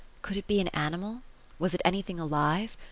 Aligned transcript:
Could 0.23 0.35
it 0.35 0.47
be 0.47 0.59
an 0.59 0.67
animal 0.69 1.11
1 1.11 1.21
Was 1.59 1.73
it 1.75 1.81
anything 1.85 2.19
alive? 2.19 2.75